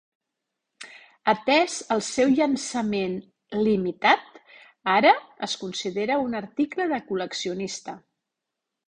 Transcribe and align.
Atès 1.33 1.73
el 1.95 1.99
seu 2.07 2.31
llançament 2.39 3.13
limitat, 3.67 4.41
ara 4.95 5.11
es 5.49 5.55
considera 5.65 6.17
un 6.29 6.39
article 6.41 6.89
de 6.95 7.01
col·leccionista. 7.11 7.95